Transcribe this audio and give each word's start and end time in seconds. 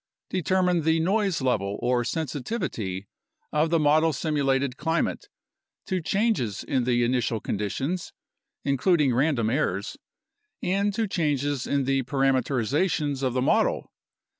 Determine 0.31 0.81
the 0.81 0.99
noise 0.99 1.43
level 1.43 1.77
or 1.79 2.03
sensitivity 2.03 3.07
of 3.51 3.69
the 3.69 3.77
model 3.77 4.11
simulated 4.13 4.75
climate 4.75 5.27
to 5.85 6.01
changes 6.01 6.63
in 6.63 6.85
the 6.85 7.03
initial 7.03 7.39
conditions 7.39 8.11
(including 8.65 9.13
random 9.13 9.51
errors) 9.51 9.97
and 10.63 10.91
to 10.95 11.07
changes 11.07 11.67
in 11.67 11.83
the 11.83 12.01
parameterizations 12.01 13.21
of 13.21 13.33
the 13.33 13.43
model. 13.43 13.91